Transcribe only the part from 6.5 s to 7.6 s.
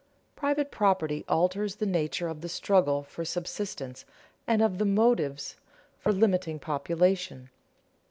population.